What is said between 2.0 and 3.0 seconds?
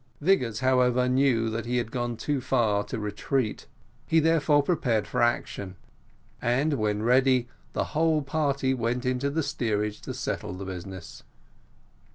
too far to